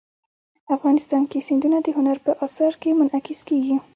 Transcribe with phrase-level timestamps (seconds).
[0.75, 3.75] افغانستان کې سیندونه د هنر په اثار کې منعکس کېږي.